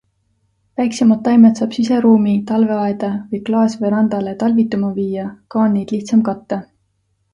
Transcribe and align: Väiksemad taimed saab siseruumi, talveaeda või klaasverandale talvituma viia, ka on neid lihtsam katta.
Väiksemad 0.79 1.19
taimed 1.27 1.59
saab 1.59 1.75
siseruumi, 1.79 2.33
talveaeda 2.51 3.09
või 3.33 3.41
klaasverandale 3.51 4.33
talvituma 4.45 4.91
viia, 4.97 5.27
ka 5.55 5.61
on 5.67 5.77
neid 5.79 5.95
lihtsam 5.99 6.25
katta. 6.33 6.61